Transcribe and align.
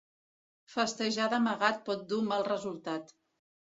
Festejar 0.75 1.27
d'amagat 1.33 1.79
pot 1.91 2.03
dur 2.15 2.23
mal 2.31 2.47
resultat. 2.51 3.15